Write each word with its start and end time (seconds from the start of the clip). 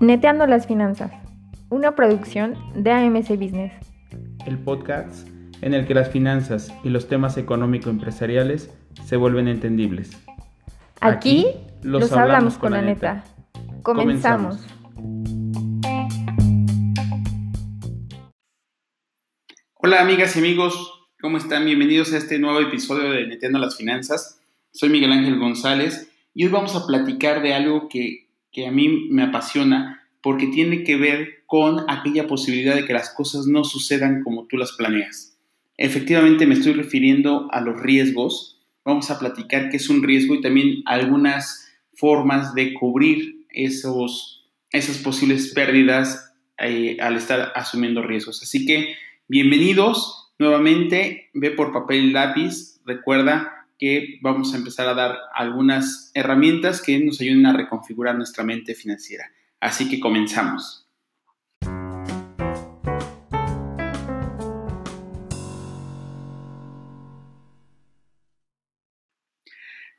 Neteando 0.00 0.46
las 0.46 0.66
finanzas, 0.66 1.12
una 1.68 1.94
producción 1.94 2.56
de 2.74 2.90
AMC 2.90 3.30
Business. 3.38 3.72
El 4.46 4.58
podcast 4.58 5.28
en 5.60 5.74
el 5.74 5.86
que 5.86 5.94
las 5.94 6.08
finanzas 6.08 6.72
y 6.82 6.88
los 6.88 7.06
temas 7.06 7.36
económico-empresariales 7.36 8.70
se 9.04 9.16
vuelven 9.16 9.46
entendibles. 9.46 10.18
Aquí, 11.00 11.46
los, 11.82 12.10
hablamos, 12.12 12.58
con 12.58 12.72
la 12.72 12.82
neta. 12.82 13.24
Comenzamos. 13.82 14.66
Hola 19.74 20.02
amigas 20.02 20.34
y 20.36 20.38
amigos, 20.40 21.06
¿cómo 21.20 21.38
están? 21.38 21.64
Bienvenidos 21.64 22.12
a 22.12 22.18
este 22.18 22.38
nuevo 22.38 22.60
episodio 22.60 23.10
de 23.10 23.26
Neteando 23.26 23.58
las 23.58 23.76
Finanzas. 23.76 24.39
Soy 24.72 24.88
Miguel 24.88 25.12
Ángel 25.12 25.38
González 25.38 26.10
y 26.34 26.44
hoy 26.44 26.50
vamos 26.50 26.74
a 26.76 26.86
platicar 26.86 27.42
de 27.42 27.54
algo 27.54 27.88
que 27.88 28.30
que 28.52 28.66
a 28.66 28.70
mí 28.70 29.08
me 29.10 29.22
apasiona 29.22 30.02
porque 30.22 30.48
tiene 30.48 30.84
que 30.84 30.96
ver 30.96 31.44
con 31.46 31.84
aquella 31.88 32.26
posibilidad 32.26 32.74
de 32.74 32.84
que 32.84 32.92
las 32.92 33.10
cosas 33.10 33.46
no 33.46 33.64
sucedan 33.64 34.22
como 34.22 34.46
tú 34.46 34.56
las 34.56 34.72
planeas. 34.72 35.36
Efectivamente 35.76 36.46
me 36.46 36.54
estoy 36.54 36.74
refiriendo 36.74 37.48
a 37.52 37.60
los 37.60 37.80
riesgos. 37.80 38.60
Vamos 38.84 39.10
a 39.10 39.18
platicar 39.18 39.70
qué 39.70 39.78
es 39.78 39.88
un 39.88 40.02
riesgo 40.02 40.34
y 40.34 40.40
también 40.40 40.82
algunas 40.84 41.72
formas 41.94 42.54
de 42.54 42.74
cubrir 42.74 43.46
esos, 43.50 44.46
esas 44.72 44.98
posibles 44.98 45.52
pérdidas 45.54 46.32
eh, 46.58 46.98
al 47.00 47.16
estar 47.16 47.52
asumiendo 47.54 48.02
riesgos. 48.02 48.42
Así 48.42 48.66
que 48.66 48.94
bienvenidos 49.26 50.32
nuevamente. 50.38 51.30
Ve 51.32 51.50
por 51.50 51.72
papel 51.72 52.04
y 52.04 52.10
lápiz. 52.10 52.78
Recuerda 52.84 53.59
que 53.80 54.18
vamos 54.20 54.52
a 54.52 54.58
empezar 54.58 54.86
a 54.88 54.94
dar 54.94 55.16
algunas 55.32 56.10
herramientas 56.12 56.82
que 56.82 57.02
nos 57.02 57.18
ayuden 57.20 57.46
a 57.46 57.54
reconfigurar 57.54 58.14
nuestra 58.14 58.44
mente 58.44 58.74
financiera. 58.74 59.32
Así 59.58 59.88
que 59.88 59.98
comenzamos. 59.98 60.86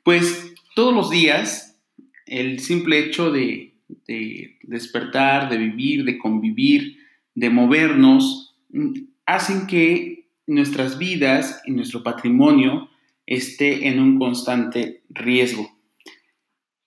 Pues 0.04 0.54
todos 0.74 0.94
los 0.94 1.10
días 1.10 1.76
el 2.26 2.60
simple 2.60 2.98
hecho 2.98 3.30
de, 3.30 3.74
despertar, 4.62 5.50
de 5.50 5.58
vivir, 5.58 6.04
de 6.04 6.18
convivir, 6.18 6.98
de 7.34 7.50
movernos, 7.50 8.56
mm, 8.70 8.92
hacen 9.26 9.66
que 9.66 10.28
nuestras 10.46 10.98
vidas 10.98 11.60
y 11.66 11.72
nuestro 11.72 12.02
patrimonio 12.02 12.88
esté 13.26 13.88
en 13.88 14.00
un 14.00 14.18
constante 14.18 15.02
riesgo. 15.10 15.70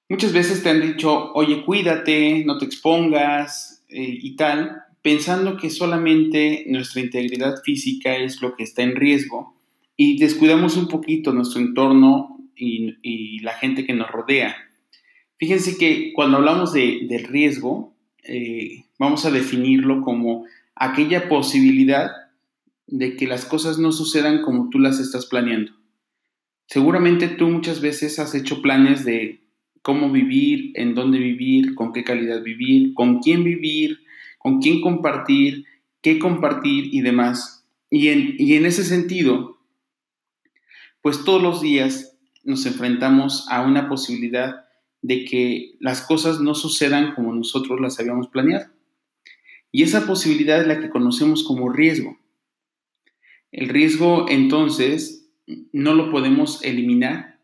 Muchas 0.07 0.33
veces 0.33 0.61
te 0.61 0.69
han 0.69 0.81
dicho, 0.81 1.31
oye, 1.33 1.63
cuídate, 1.63 2.43
no 2.45 2.57
te 2.57 2.65
expongas 2.65 3.83
eh, 3.89 4.19
y 4.21 4.35
tal, 4.35 4.83
pensando 5.01 5.57
que 5.57 5.69
solamente 5.69 6.65
nuestra 6.67 7.01
integridad 7.01 7.61
física 7.63 8.15
es 8.15 8.41
lo 8.41 8.55
que 8.55 8.63
está 8.63 8.83
en 8.83 8.95
riesgo 8.95 9.55
y 9.97 10.17
descuidamos 10.17 10.77
un 10.77 10.87
poquito 10.87 11.31
nuestro 11.31 11.61
entorno 11.61 12.39
y, 12.55 13.39
la 13.39 13.53
gente 13.53 13.85
que 13.85 13.93
nos 13.93 14.09
rodea. 14.09 14.55
Fíjense 15.37 15.77
que 15.77 16.13
cuando 16.13 16.37
hablamos 16.37 16.73
de, 16.73 17.25
riesgo, 17.29 17.93
eh, 18.23 18.85
vamos 18.97 19.25
a 19.25 19.31
definirlo 19.31 20.01
como 20.01 20.45
aquella 20.73 21.29
posibilidad 21.29 22.11
de 22.87 23.15
que 23.15 23.27
las 23.27 23.45
cosas 23.45 23.77
no 23.77 23.91
sucedan 23.91 24.41
como 24.41 24.69
tú 24.69 24.79
las 24.79 24.99
estás 24.99 25.25
planeando. 25.27 25.73
Seguramente 26.67 27.27
tú 27.27 27.47
muchas 27.47 27.81
veces 27.81 28.19
has 28.19 28.33
hecho 28.35 28.61
planes 28.61 29.05
de 29.05 29.41
cómo 29.81 30.11
vivir, 30.11 30.71
en 30.75 30.95
dónde 30.95 31.19
vivir, 31.19 31.75
con 31.75 31.93
qué 31.93 32.03
calidad 32.03 32.41
vivir, 32.41 32.93
con 32.93 33.19
quién 33.19 33.43
vivir, 33.43 33.99
con 34.39 34.59
quién 34.59 34.81
compartir, 34.81 35.65
qué 36.01 36.17
compartir 36.17 36.93
y 36.93 37.01
demás. 37.01 37.67
Y 37.89 38.07
en, 38.07 38.35
y 38.39 38.55
en 38.55 38.65
ese 38.65 38.83
sentido, 38.83 39.59
pues 41.01 41.23
todos 41.23 41.41
los 41.41 41.61
días 41.61 42.17
nos 42.43 42.65
enfrentamos 42.65 43.47
a 43.49 43.61
una 43.61 43.87
posibilidad 43.87 44.65
de 45.01 45.23
que 45.25 45.75
las 45.79 46.01
cosas 46.01 46.39
no 46.39 46.55
sucedan 46.55 47.13
como 47.13 47.33
nosotros 47.33 47.79
las 47.79 47.99
habíamos 47.99 48.27
planeado. 48.27 48.71
Y 49.71 49.83
esa 49.83 50.07
posibilidad 50.07 50.61
es 50.61 50.67
la 50.67 50.79
que 50.79 50.89
conocemos 50.89 51.43
como 51.43 51.69
riesgo. 51.69 52.17
El 53.51 53.69
riesgo 53.69 54.25
entonces 54.29 55.24
no 55.71 55.93
lo 55.93 56.11
podemos 56.11 56.63
eliminar, 56.63 57.39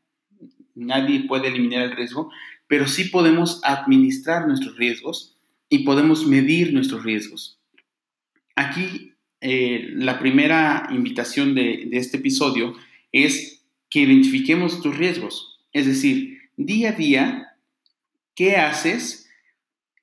nadie 0.76 1.26
puede 1.28 1.48
eliminar 1.48 1.84
el 1.84 1.96
riesgo, 1.96 2.32
pero 2.68 2.88
sí 2.88 3.06
podemos 3.06 3.62
administrar 3.64 4.48
nuestros 4.48 4.78
riesgos 4.78 5.36
y 5.70 5.80
podemos 5.80 6.26
medir 6.26 6.74
nuestros 6.74 7.04
riesgos. 7.04 7.60
Aquí 8.56 9.14
eh, 9.42 9.90
la 9.94 10.20
primera 10.20 10.88
invitación 10.92 11.56
de, 11.56 11.88
de 11.90 11.98
este 11.98 12.18
episodio 12.18 12.76
es 13.12 13.64
que 13.90 14.02
identifiquemos 14.02 14.82
tus 14.82 14.98
riesgos, 14.98 15.60
es 15.74 15.86
decir, 15.86 16.40
día 16.58 16.90
a 16.90 16.94
día, 16.94 17.58
¿qué 18.36 18.56
haces 18.56 19.30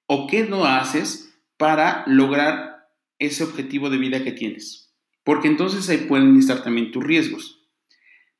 o 0.06 0.26
qué 0.26 0.44
no 0.44 0.64
haces 0.64 1.34
para 1.56 2.04
lograr 2.06 2.88
ese 3.18 3.44
objetivo 3.44 3.90
de 3.90 3.98
vida 3.98 4.22
que 4.22 4.32
tienes? 4.32 4.92
Porque 5.24 5.48
entonces 5.48 5.88
ahí 5.88 6.06
pueden 6.08 6.36
estar 6.38 6.62
también 6.62 6.90
tus 6.90 7.04
riesgos. 7.04 7.57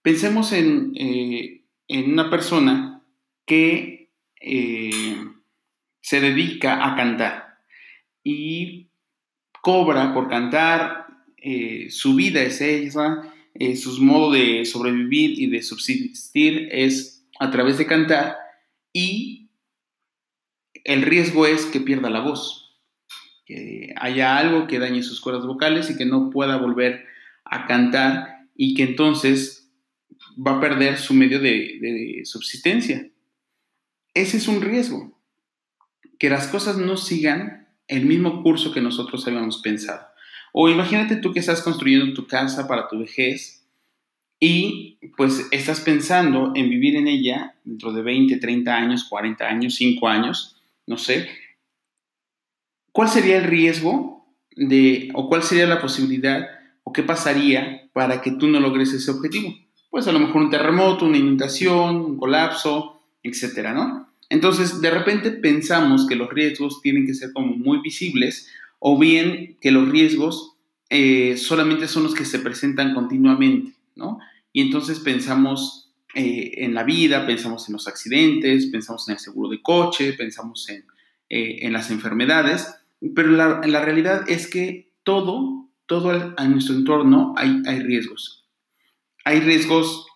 Pensemos 0.09 0.51
eh, 0.55 1.65
en, 1.87 2.13
una 2.15 2.31
persona 2.31 3.03
que 3.45 4.11
eh, 4.41 5.19
se 6.01 6.21
dedica 6.23 6.87
a 6.87 6.97
cantar 6.97 7.59
y 8.25 8.89
cobra 9.61 10.15
por 10.15 10.31
cantar, 10.31 11.09
eh, 11.37 11.89
su 11.91 12.15
vida 12.15 12.41
es 12.41 12.59
esa, 12.63 13.31
su 13.77 14.03
modo 14.03 14.33
de 14.33 14.65
sobrevivir 14.65 15.39
y 15.39 15.47
de 15.49 15.61
subsistir 15.61 16.71
es 16.73 17.27
a 17.39 17.51
través 17.51 17.77
de 17.77 17.85
cantar 17.85 18.39
y 18.95 19.51
el 20.85 21.03
riesgo 21.03 21.47
es 21.47 21.67
que 21.67 21.81
pierda 21.81 22.09
la 22.09 22.21
voz, 22.21 22.79
que 23.45 23.93
haya 23.99 24.39
algo 24.39 24.69
que 24.69 24.79
dañe 24.79 25.03
sus 25.03 25.21
cuerdas 25.21 25.45
vocales 25.45 25.91
y 25.91 25.99
que 25.99 26.07
no 26.07 26.31
pueda 26.31 26.57
volver 26.57 27.05
a 27.45 27.67
cantar 27.67 28.49
y 28.57 28.73
que 28.73 28.85
entonces 28.85 29.58
va 30.39 30.57
a 30.57 30.61
perder 30.61 30.99
su 30.99 31.15
medio 31.15 31.41
de, 31.41 32.23
subsistencia. 32.25 33.09
Ese 34.15 34.37
es 34.37 34.49
un 34.49 34.61
riesgo, 34.61 35.19
que 36.19 36.31
las 36.31 36.49
cosas 36.49 36.79
no 36.79 36.97
sigan 36.97 37.69
el 37.87 38.07
mismo 38.07 38.43
curso 38.43 38.73
que 38.73 38.81
nosotros 38.81 39.27
habíamos 39.27 39.59
pensado. 39.59 40.07
O 40.53 40.69
imagínate 40.69 41.17
tú 41.17 41.33
que 41.33 41.41
estás 41.41 41.63
construyendo 41.63 42.15
tu 42.15 42.27
casa 42.27 42.67
para 42.67 42.89
tu 42.89 42.99
vejez 42.99 43.67
y 44.41 44.99
pues 45.17 45.47
estás 45.51 45.81
pensando 45.81 46.53
en 46.55 46.71
vivir 46.71 46.97
en 46.97 47.09
ella 47.09 47.55
dentro 47.65 47.93
de 47.93 48.03
20, 48.03 48.37
30 48.39 48.75
años, 48.75 49.05
40 49.05 49.47
años, 49.47 49.75
5 49.75 50.09
años, 50.09 50.57
no 50.87 50.97
sé. 50.97 51.29
¿Cuál 52.93 53.09
sería 53.09 53.39
el 53.39 53.45
riesgo 53.45 54.27
de, 54.57 55.11
o 55.15 55.29
cuál 55.29 55.43
sería 55.43 55.67
la 55.67 55.81
posibilidad, 55.81 56.49
o 56.83 56.93
qué 56.93 57.03
pasaría 57.03 57.89
para 57.93 58.23
que 58.23 58.33
tú 58.33 58.49
no 58.49 58.61
logres 58.61 58.93
ese 58.93 59.11
objetivo? 59.11 59.55
Pues 59.91 60.07
a 60.07 60.13
lo 60.13 60.19
mejor 60.19 60.43
un 60.43 60.51
terremoto, 60.51 61.07
una 61.07 61.19
inundación, 61.19 61.97
un 61.97 62.17
colapso, 62.17 63.01
etcétera, 63.23 63.73
¿no? 63.73 64.09
Entonces, 64.31 64.81
de 64.81 64.91
repente 64.91 65.31
pensamos 65.31 66.07
que 66.07 66.15
los 66.15 66.29
riesgos 66.31 66.83
tienen 66.83 67.07
que 67.07 67.15
ser 67.15 67.33
como 67.33 67.57
muy 67.57 67.81
visibles 67.81 68.49
o 68.79 68.99
bien 68.99 69.57
que 69.61 69.71
los 69.71 69.89
riesgos 69.89 70.53
eh, 70.91 71.37
solamente 71.37 71.89
son 71.89 72.03
los 72.03 72.15
que 72.15 72.25
se 72.25 72.39
presentan 72.39 72.95
continuamente, 72.95 73.73
¿no? 73.97 74.19
Y 74.53 74.61
entonces 74.61 75.01
pensamos 75.01 75.91
eh, 76.15 76.53
en 76.59 76.75
la 76.75 76.85
vida, 76.85 77.27
pensamos 77.27 77.69
en 77.69 77.75
los 77.75 77.89
accidentes, 77.89 78.67
pensamos 78.67 79.09
en 79.09 79.15
el 79.15 79.19
seguro 79.19 79.51
de 79.51 79.63
coche, 79.63 80.13
pensamos 80.13 80.69
en, 80.69 80.85
eh, 81.29 81.61
en 81.63 81.73
las 81.73 81.91
enfermedades, 81.91 82.75
pero 83.15 83.31
la, 83.31 83.61
la, 83.67 83.85
realidad 83.85 84.29
es 84.29 84.49
que 84.49 84.91
todo, 85.05 85.69
todo 85.87 86.35
a 86.37 86.45
nuestro 86.49 86.75
entorno 86.75 87.35
hay, 87.37 87.63
hay 87.67 87.81
riesgos 87.81 88.48
hay 89.25 89.41
riesgos 89.41 90.07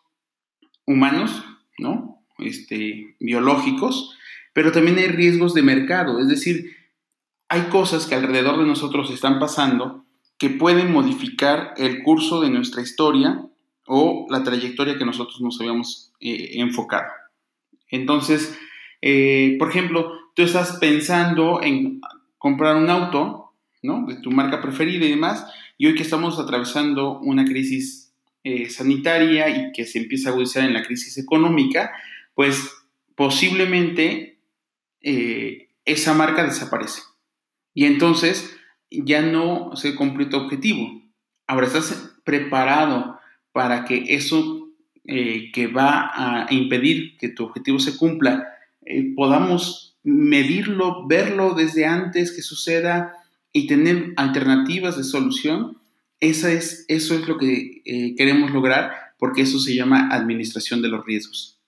humanos, 0.87 1.45
¿no? 1.79 2.23
Este, 2.39 3.17
biológicos, 3.21 4.17
pero 4.53 4.73
también 4.73 4.99
hay 4.99 5.09
riesgos 5.09 5.55
de 5.55 5.63
mercado, 5.63 6.21
es 6.21 6.29
decir, 6.29 6.77
hay 7.49 7.63
cosas 7.63 8.07
que 8.07 8.15
alrededor 8.15 8.59
de 8.59 8.67
nosotros 8.67 9.11
están 9.11 9.39
pasando 9.39 10.05
que 10.39 10.51
pueden 10.51 10.91
modificar 10.91 11.75
el 11.77 12.03
curso 12.03 12.41
de 12.41 12.51
nuestra 12.51 12.83
historia 12.83 13.47
o 13.87 14.27
la 14.29 14.43
trayectoria 14.43 14.99
que 14.99 15.05
nosotros 15.05 15.41
nos 15.41 15.61
habíamos 15.61 16.13
eh, 16.19 16.53
enfocado. 16.55 17.11
Entonces, 17.89 18.59
eh, 19.03 19.57
por 19.59 19.69
ejemplo, 19.69 20.13
tú 20.35 20.43
estás 20.43 20.79
pensando 20.79 21.63
en 21.63 22.01
comprar 22.39 22.77
un 22.77 22.91
auto, 22.91 23.53
¿no? 23.83 24.07
De 24.07 24.17
tu 24.17 24.31
marca 24.31 24.61
preferida 24.61 25.05
y 25.05 25.11
demás, 25.11 25.47
y 25.79 25.87
hoy 25.87 25.95
que 25.95 26.03
estamos 26.03 26.39
atravesando 26.39 27.21
una 27.21 27.45
crisis 27.45 28.02
eh, 28.45 28.69
sanitaria 28.71 29.49
y 29.49 29.73
que 29.73 29.87
se 29.87 29.99
empieza 29.99 30.29
a 30.29 30.33
agudizar 30.33 30.65
en 30.65 30.75
la 30.75 30.83
crisis 30.83 31.19
económica, 31.19 31.93
pues 32.35 32.71
posiblemente 33.15 34.39
eh, 35.01 35.69
esa 35.85 36.15
marca 36.15 36.45
desaparece. 36.45 37.03
Y 37.75 37.85
entonces 37.87 38.57
ya 38.91 39.23
no 39.23 39.77
se 39.77 39.95
cumple 39.95 40.27
tu 40.27 40.37
objetivo. 40.37 41.03
Ahora 41.47 41.67
estás 41.67 42.17
preparado 42.25 43.19
para 43.53 43.85
que 43.85 44.05
eso 44.09 44.69
eh, 45.05 45.51
que 45.53 45.67
va 45.67 46.11
a 46.15 46.53
impedir 46.53 47.17
que 47.17 47.29
tu 47.29 47.45
objetivo 47.45 47.79
se 47.79 47.97
cumpla, 47.97 48.49
podamos 49.15 49.93
medirlo, 50.03 51.07
verlo 51.07 51.55
desde 51.55 51.87
antes 51.87 52.33
que 52.33 52.43
suceda 52.43 53.15
y 53.53 53.67
tener 53.67 54.13
alternativas 54.17 54.97
de 54.97 55.05
solución. 55.05 55.79
Esa 56.23 56.53
es, 56.53 56.85
eso 56.87 57.17
es 57.17 57.27
lo 57.27 57.37
que 57.37 57.83
eh, 57.85 58.15
queremos 58.17 58.53
lograr 58.53 58.93
porque 59.19 59.43
eso 59.43 59.59
se 59.59 59.75
llama 59.75 60.09
administración 60.11 60.81
de 60.81 60.89
los 60.89 61.05
riesgos. 61.05 61.61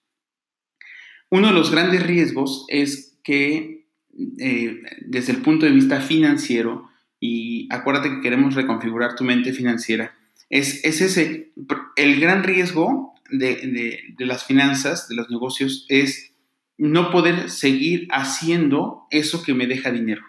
Uno 1.29 1.49
de 1.49 1.55
los 1.55 1.73
grandes 1.73 2.06
riesgos 2.06 2.65
es 2.69 3.19
que 3.25 3.89
desde 4.12 5.33
el 5.33 5.43
punto 5.43 5.67
de 5.67 5.73
vista 5.73 6.01
financiero, 6.01 6.89
y 7.19 7.67
acuérdate 7.73 8.11
que 8.11 8.21
queremos 8.21 8.55
reconfigurar 8.55 9.17
tu 9.17 9.25
mente 9.25 9.53
financiera, 9.53 10.15
es, 10.51 10.85
ese, 10.85 11.53
el 11.97 12.21
gran 12.21 12.45
riesgo 12.45 13.15
de, 13.31 14.15
las 14.19 14.45
finanzas, 14.45 15.09
de 15.09 15.17
los 15.17 15.31
negocios, 15.31 15.85
es 15.89 16.33
no 16.79 17.11
poder 17.11 17.51
seguir 17.51 18.06
haciendo 18.12 19.09
eso 19.11 19.43
que 19.43 19.55
me 19.55 19.67
deja 19.67 19.91
dinero. 19.91 20.23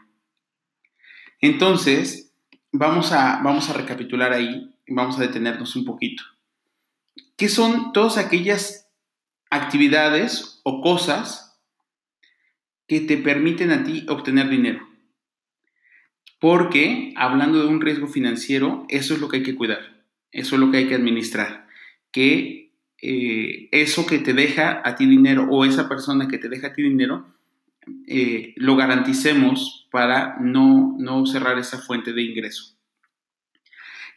Entonces, 1.42 2.25
vamos 2.78 3.12
a, 3.12 3.42
vamos 3.42 3.70
a 3.70 3.74
recapitular 3.74 4.34
ahí, 4.34 4.74
vamos 4.88 5.18
a 5.18 5.22
detenernos 5.22 5.76
un 5.76 5.86
poquito. 5.86 6.24
¿Qué 7.38 7.50
son 7.50 7.94
todas 7.94 8.18
aquellas 8.18 8.90
actividades 9.50 10.62
o 10.64 10.82
cosas 10.82 11.60
que 12.88 13.02
te 13.02 13.18
permiten 13.18 13.72
a 13.72 13.84
ti 13.84 14.06
obtener 14.10 14.50
dinero? 14.50 14.88
Porque, 16.40 17.14
hablando 17.16 17.60
de 17.60 17.68
un 17.68 17.82
riesgo 17.82 18.08
financiero, 18.08 18.86
eso 18.90 19.14
es 19.14 19.22
lo 19.22 19.30
que 19.30 19.38
hay 19.38 19.44
que 19.44 19.56
cuidar. 19.56 20.04
Eso 20.32 20.56
es 20.56 20.62
lo 20.62 20.70
que 20.70 20.78
hay 20.78 20.88
que 20.88 20.96
administrar. 20.96 21.68
Que 22.12 22.74
eh, 23.02 23.70
eso 23.72 24.06
que 24.06 24.20
te 24.20 24.34
deja 24.34 24.82
a 24.84 24.96
ti 24.96 25.06
dinero 25.06 25.48
o 25.50 25.66
esa 25.66 25.88
persona 25.88 26.28
que 26.28 26.38
te 26.38 26.50
deja 26.50 26.68
a 26.68 26.74
ti 26.74 26.84
dinero, 26.84 27.26
eh, 28.08 28.54
lo 28.58 28.76
garanticemos 28.76 29.88
para 29.92 30.38
no, 30.40 31.26
cerrar 31.26 31.58
esa 31.58 31.80
fuente 31.80 32.14
de 32.14 32.24
ingreso. 32.24 32.76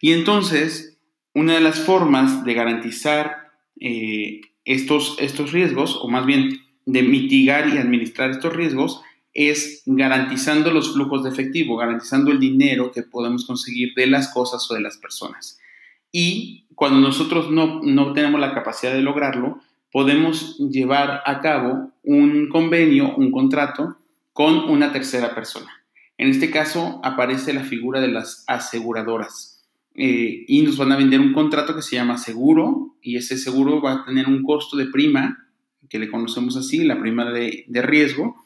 Y 0.01 0.13
entonces, 0.13 0.99
una 1.35 1.55
de 1.55 1.61
las 1.61 1.81
formas 1.81 2.45
de 2.45 2.55
garantizar 2.55 3.51
eh, 3.81 4.41
estos, 4.65 5.17
estos 5.19 5.53
riesgos, 5.53 5.97
o 6.03 6.09
más 6.09 6.27
bien 6.27 6.61
de 6.85 7.03
mitigar 7.03 7.69
y 7.69 7.79
administrar 7.79 8.31
estos 8.31 8.55
riesgos, 8.55 9.03
es 9.35 9.83
garantizando 9.87 10.73
los 10.73 10.95
flujos 10.95 11.23
de 11.23 11.31
efectivo, 11.31 11.77
garantizando 11.77 12.33
el 12.33 12.41
dinero 12.41 12.91
que 12.91 13.03
podemos 13.03 13.47
conseguir 13.47 13.95
de 13.95 14.07
las 14.07 14.33
cosas 14.33 14.69
o 14.71 14.75
de 14.75 14.81
las 14.81 14.99
personas. 14.99 15.61
Y 16.11 16.65
cuando 16.75 17.01
nosotros 17.01 17.51
no, 17.51 18.13
tenemos 18.13 18.41
la 18.41 18.55
capacidad 18.55 18.93
de 18.93 19.03
lograrlo, 19.03 19.61
podemos 19.93 20.59
llevar 20.59 21.23
a 21.25 21.41
cabo 21.41 21.93
un 22.03 22.49
convenio, 22.49 23.15
un 23.17 23.31
contrato 23.31 23.97
con 24.33 24.71
una 24.71 24.93
tercera 24.93 25.35
persona. 25.35 25.85
En 26.17 26.29
este 26.29 26.51
caso 26.51 27.01
aparece 27.03 27.53
la 27.53 27.65
figura 27.65 28.01
de 28.01 28.09
las 28.09 28.45
aseguradoras 28.47 29.65
eh, 29.95 30.45
y 30.47 30.63
nos 30.63 30.77
van 30.77 30.93
a 30.93 30.97
vender 30.97 31.21
un 31.21 31.33
contrato 31.33 31.75
que 31.75 31.83
se 31.83 31.97
llama 31.97 32.19
seguro 32.19 32.97
y 33.03 33.17
ese 33.17 33.39
seguro 33.39 33.81
va 33.81 33.93
a 33.93 34.05
tener 34.05 34.27
un 34.27 34.43
costo 34.43 34.77
de 34.77 34.87
prima, 34.87 35.49
que 35.89 35.99
le 35.99 36.11
conocemos 36.11 36.57
así, 36.57 36.85
la 36.85 37.01
prima 37.01 37.31
de, 37.31 37.65
de 37.67 37.83
riesgo, 37.83 38.37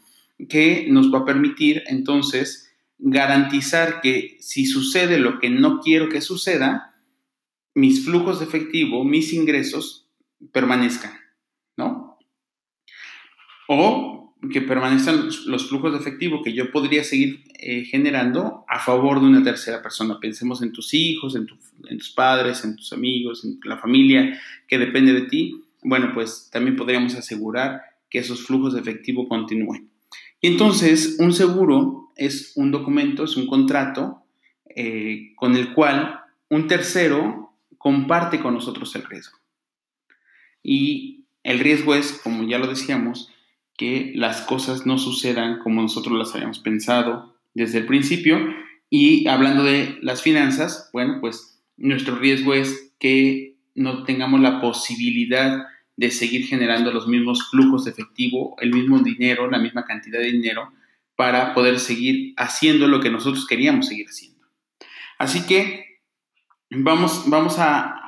que 0.49 0.87
nos 0.89 1.13
va 1.13 1.21
a 1.21 1.25
permitir 1.25 1.83
entonces 1.87 2.73
garantizar 2.99 4.01
que 4.01 4.37
si 4.41 4.67
sucede 4.67 5.19
lo 5.19 5.41
que 5.41 5.51
no 5.51 5.81
quiero 5.81 6.09
que 6.09 6.21
suceda, 6.21 6.95
mis 7.75 8.05
flujos 8.05 8.39
de 8.39 8.45
efectivo, 8.45 9.05
mis 9.05 9.33
ingresos 9.33 10.09
permanezcan, 10.53 11.13
¿no? 11.77 12.19
O 13.69 14.23
que 14.51 14.61
permanezcan 14.61 15.29
los 15.47 15.69
flujos 15.69 15.93
de 15.93 15.99
efectivo 15.99 16.43
que 16.43 16.53
yo 16.53 16.73
podría 16.73 17.05
seguir 17.05 17.45
eh, 17.61 17.85
generando 17.85 18.65
a 18.69 18.81
favor 18.81 19.21
de 19.21 19.27
una 19.27 19.43
tercera 19.43 19.81
persona. 19.83 20.19
Pensemos 20.21 20.63
en 20.63 20.73
tus 20.73 20.95
hijos, 20.95 21.37
en, 21.37 21.47
tus 21.47 22.11
padres, 22.11 22.65
en 22.65 22.75
tus 22.75 22.93
amigos, 22.93 23.45
en 23.45 23.61
la 23.65 23.79
familia 23.79 24.41
que 24.67 24.79
depende 24.79 25.13
de 25.13 25.23
ti. 25.23 25.63
Bueno, 25.83 26.11
pues 26.13 26.49
también 26.51 26.77
podríamos 26.77 27.15
asegurar 27.15 27.83
que 28.11 28.19
esos 28.19 28.45
flujos 28.45 28.75
de 28.75 28.81
efectivo 28.81 29.29
continúen. 29.29 29.91
Y 30.41 30.49
entonces, 30.49 31.17
un 31.21 31.33
seguro 31.33 32.11
es 32.17 32.53
un 32.57 32.73
documento, 32.73 33.25
es 33.25 33.37
un 33.37 33.47
contrato 33.47 34.25
eh, 34.75 35.35
con 35.37 35.55
el 35.55 35.73
cual 35.73 36.21
un 36.49 36.67
tercero 36.67 37.55
comparte 37.79 38.41
con 38.41 38.55
nosotros 38.55 38.95
el 38.97 39.05
riesgo. 39.05 39.39
Y 40.65 41.22
el 41.43 41.59
riesgo 41.59 41.95
es, 41.95 42.13
como 42.13 42.47
ya 42.49 42.59
lo 42.59 42.67
decíamos, 42.67 43.31
que 43.77 44.13
las 44.15 44.43
cosas 44.43 44.87
no 44.87 44.99
sucedan 44.99 45.59
como 45.59 45.83
nosotros 45.83 46.17
las 46.17 46.35
habíamos 46.35 46.59
pensado 46.59 47.35
desde 47.55 47.79
el 47.79 47.87
principio. 47.87 48.39
Y 48.91 49.27
hablando 49.29 49.65
de 49.65 49.99
las 50.03 50.23
finanzas, 50.23 50.91
bueno, 50.93 51.19
pues 51.21 51.61
nuestro 51.77 52.17
riesgo 52.17 52.55
es 52.55 52.93
que 52.99 53.57
no 53.75 54.05
tengamos 54.05 54.41
la 54.41 54.61
posibilidad 54.61 55.67
de 55.97 56.11
seguir 56.11 56.47
generando 56.47 56.93
los 56.93 57.07
mismos 57.07 57.51
flujos 57.51 57.85
de 57.85 57.91
efectivo, 57.91 58.57
el 58.61 58.73
mismo 58.73 58.99
dinero, 59.01 59.51
la 59.51 59.59
misma 59.59 59.85
cantidad 59.85 60.19
de 60.19 60.33
dinero, 60.33 60.73
para 61.17 61.55
poder 61.55 61.79
seguir 61.79 62.35
haciendo 62.37 62.89
lo 62.89 63.01
que 63.01 63.11
nosotros 63.11 63.47
queríamos 63.47 63.87
seguir 63.87 64.07
haciendo. 64.09 64.47
Así 65.19 65.47
que 65.47 66.01
vamos, 66.71 67.25
vamos 67.27 67.57
a, 67.59 67.99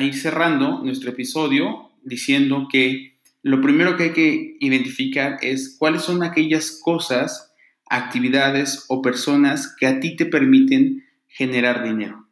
ir 0.00 0.14
cerrando 0.14 0.80
nuestro 0.84 1.10
episodio 1.10 1.87
diciendo 2.08 2.66
que 2.70 3.18
lo 3.42 3.60
primero 3.60 3.96
que 3.96 4.04
hay 4.04 4.12
que 4.12 4.56
identificar 4.60 5.38
es 5.42 5.76
cuáles 5.78 6.02
son 6.02 6.22
aquellas 6.22 6.80
cosas, 6.82 7.52
actividades 7.88 8.84
o 8.88 9.00
personas 9.00 9.74
que 9.78 9.86
a 9.86 10.00
ti 10.00 10.16
te 10.16 10.26
permiten 10.26 11.04
generar 11.28 11.84
dinero. 11.84 12.28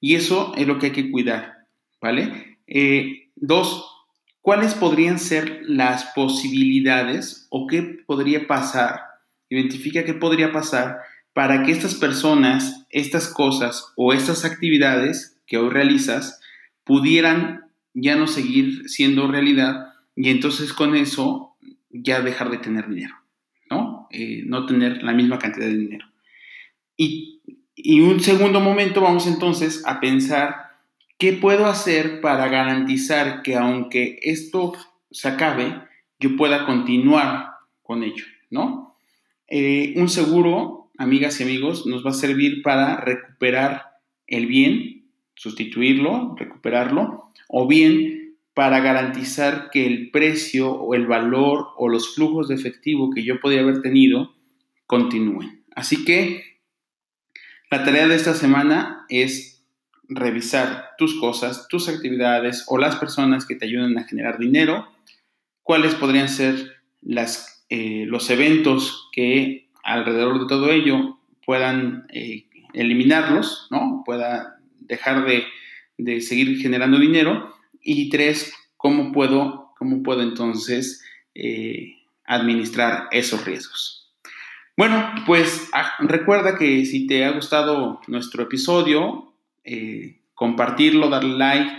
Y 0.00 0.14
eso 0.14 0.54
es 0.56 0.66
lo 0.66 0.78
que 0.78 0.86
hay 0.86 0.92
que 0.92 1.10
cuidar, 1.10 1.66
¿vale? 2.00 2.58
Eh, 2.66 3.30
dos, 3.36 3.84
¿cuáles 4.40 4.74
podrían 4.74 5.18
ser 5.18 5.62
las 5.64 6.04
posibilidades 6.14 7.46
o 7.50 7.66
qué 7.66 7.82
podría 8.06 8.46
pasar? 8.46 9.00
Identifica 9.48 10.04
qué 10.04 10.14
podría 10.14 10.52
pasar 10.52 10.98
para 11.32 11.62
que 11.62 11.72
estas 11.72 11.94
personas, 11.94 12.86
estas 12.90 13.28
cosas 13.28 13.92
o 13.96 14.12
estas 14.12 14.44
actividades 14.44 15.38
que 15.46 15.58
hoy 15.58 15.68
realizas 15.68 16.40
pudieran 16.84 17.65
ya 17.96 18.14
no 18.14 18.26
seguir 18.26 18.88
siendo 18.88 19.26
realidad 19.26 19.88
y 20.14 20.30
entonces 20.30 20.72
con 20.72 20.94
eso 20.94 21.56
ya 21.90 22.20
dejar 22.20 22.50
de 22.50 22.58
tener 22.58 22.88
dinero, 22.88 23.14
¿no? 23.70 24.06
Eh, 24.10 24.42
no 24.46 24.66
tener 24.66 25.02
la 25.02 25.12
misma 25.12 25.38
cantidad 25.38 25.66
de 25.66 25.76
dinero. 25.76 26.06
Y, 26.96 27.32
un 28.00 28.20
segundo 28.20 28.60
momento 28.60 29.00
vamos 29.00 29.26
entonces 29.26 29.82
a 29.86 30.00
pensar 30.00 30.56
qué 31.18 31.34
puedo 31.34 31.66
hacer 31.66 32.20
para 32.20 32.48
garantizar 32.48 33.42
que 33.42 33.54
aunque 33.54 34.18
esto 34.22 34.72
se 35.10 35.28
acabe, 35.28 35.82
yo 36.18 36.36
pueda 36.36 36.66
continuar 36.66 37.50
con 37.82 38.02
ello, 38.02 38.24
¿no? 38.50 38.94
Eh, 39.48 39.94
un 39.96 40.08
seguro 40.08 40.86
amigas 40.98 41.40
y 41.40 41.44
amigos, 41.44 41.86
nos 41.86 42.04
va 42.04 42.10
a 42.10 42.14
servir 42.14 42.62
para 42.62 42.96
recuperar 43.00 43.82
el 44.26 44.46
bien, 44.46 44.95
sustituirlo, 45.36 46.34
recuperarlo, 46.36 47.30
o 47.48 47.68
bien 47.68 48.36
para 48.54 48.80
garantizar 48.80 49.68
que 49.70 49.86
el 49.86 50.10
precio 50.10 50.72
o 50.72 50.94
el 50.94 51.06
valor 51.06 51.68
o 51.76 51.88
los 51.88 52.14
flujos 52.14 52.48
de 52.48 52.54
efectivo 52.54 53.10
que 53.10 53.22
yo 53.22 53.38
podía 53.38 53.60
haber 53.60 53.82
tenido 53.82 54.34
continúen. 54.86 55.62
Así 55.74 56.04
que 56.04 56.42
la 57.70 57.84
tarea 57.84 58.08
de 58.08 58.14
esta 58.14 58.34
semana 58.34 59.04
es 59.08 59.62
revisar 60.08 60.90
tus 60.96 61.18
cosas, 61.20 61.68
tus 61.68 61.88
actividades 61.88 62.64
o 62.68 62.78
las 62.78 62.96
personas 62.96 63.44
que 63.44 63.56
te 63.56 63.66
ayudan 63.66 63.98
a 63.98 64.04
generar 64.04 64.38
dinero, 64.38 64.88
cuáles 65.62 65.94
podrían 65.94 66.28
ser 66.28 66.76
las, 67.02 67.66
eh, 67.68 68.04
los 68.06 68.30
eventos 68.30 69.08
que 69.12 69.68
alrededor 69.82 70.40
de 70.40 70.46
todo 70.46 70.70
ello 70.70 71.18
puedan 71.44 72.06
eh, 72.10 72.46
eliminarlos, 72.72 73.68
¿no? 73.70 74.02
Pueda 74.06 74.55
dejar 74.86 75.26
de, 75.26 76.20
seguir 76.20 76.58
generando 76.60 76.98
dinero. 76.98 77.54
Y 77.80 78.08
tres, 78.08 78.52
cómo 78.76 79.12
puedo, 79.12 79.72
cómo 79.78 80.02
puedo 80.02 80.22
entonces 80.22 81.04
eh, 81.34 81.94
administrar 82.24 83.08
esos 83.12 83.44
riesgos. 83.44 84.12
Bueno, 84.76 85.10
pues 85.26 85.68
ah, 85.72 85.92
recuerda 86.00 86.56
que 86.58 86.84
si 86.84 87.06
te 87.06 87.24
ha 87.24 87.30
gustado 87.30 88.00
nuestro 88.08 88.42
episodio, 88.42 89.32
eh, 89.64 90.20
compartirlo, 90.34 91.08
darle 91.08 91.38
like, 91.38 91.70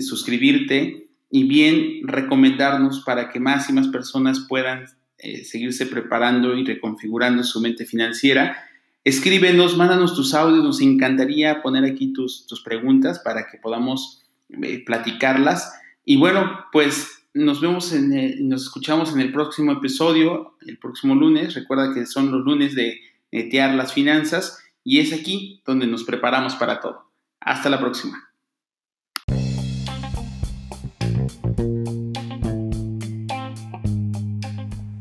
suscribirte 0.00 1.08
y 1.30 1.44
bien 1.44 2.06
recomendarnos 2.06 3.02
para 3.04 3.30
que 3.30 3.40
más 3.40 3.70
y 3.70 3.72
más 3.72 3.88
personas 3.88 4.46
puedan 4.48 4.86
eh, 5.18 5.44
seguirse 5.44 5.86
preparando 5.86 6.56
y 6.56 6.64
reconfigurando 6.64 7.44
su 7.44 7.60
mente 7.60 7.86
financiera. 7.86 8.68
Escríbenos, 9.04 9.76
mándanos 9.76 10.14
tus 10.14 10.32
audios, 10.32 10.62
nos 10.62 10.80
encantaría 10.80 11.60
poner 11.60 11.84
aquí 11.84 12.12
tus, 12.12 12.46
tus 12.46 12.62
preguntas 12.62 13.18
para 13.18 13.48
que 13.48 13.58
podamos 13.58 14.22
eh, 14.48 14.84
platicarlas. 14.84 15.74
Y 16.04 16.18
bueno, 16.18 16.66
pues 16.70 17.24
nos 17.34 17.60
vemos, 17.60 17.92
en 17.92 18.48
nos 18.48 18.62
escuchamos 18.62 19.12
en 19.12 19.20
el 19.20 19.32
próximo 19.32 19.72
episodio, 19.72 20.56
el 20.64 20.78
próximo 20.78 21.16
lunes. 21.16 21.54
Recuerda 21.54 21.92
que 21.92 22.06
son 22.06 22.30
los 22.30 22.44
lunes 22.44 22.76
de 22.76 23.00
netear 23.32 23.74
las 23.74 23.92
finanzas 23.92 24.62
y 24.84 25.00
es 25.00 25.12
aquí 25.12 25.60
donde 25.66 25.88
nos 25.88 26.04
preparamos 26.04 26.54
para 26.54 26.78
todo. 26.78 27.10
Hasta 27.40 27.70
la 27.70 27.80
próxima. 27.80 28.28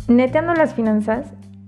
Neteando 0.08 0.56
las 0.56 0.74
finanzas 0.74 1.34